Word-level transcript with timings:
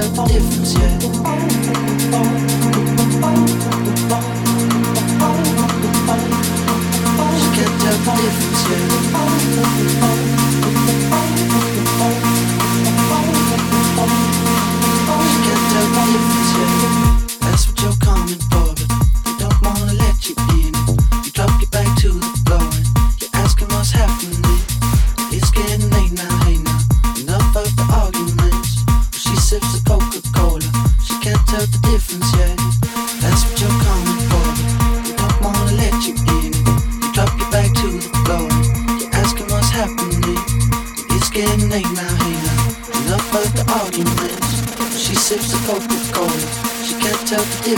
Get 0.00 0.08
up 0.08 0.18
on 0.20 0.30
your 0.32 0.40
feet, 0.40 0.70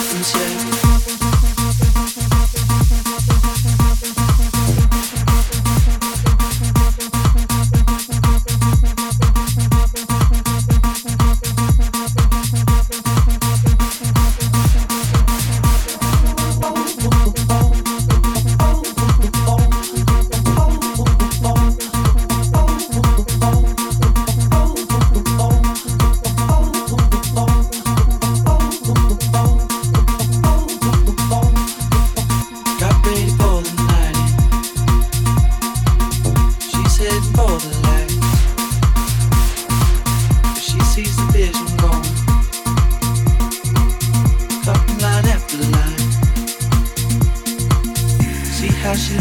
difference, 0.02 0.34
yeah. 0.34 0.51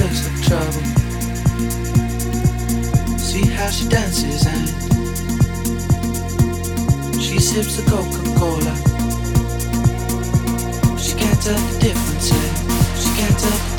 looks 0.01 0.27
like 0.27 0.41
trouble. 0.47 0.83
See 3.17 3.45
how 3.49 3.69
she 3.69 3.87
dances 3.87 4.45
and 4.45 4.67
she 7.21 7.39
sips 7.39 7.75
the 7.77 7.83
Coca 7.89 8.21
Cola. 8.39 8.75
She 10.97 11.15
can't 11.15 11.41
tell 11.41 11.57
the 11.57 11.79
difference. 11.79 12.29
She 13.01 13.09
can't 13.15 13.39
tell. 13.39 13.70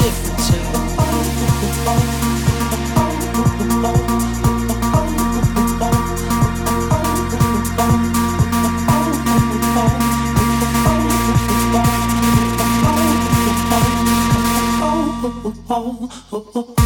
oh, 15.74 16.10
oh, 16.32 16.52
oh. 16.54 16.81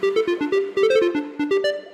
Thank 0.00 0.16
you. 1.40 1.87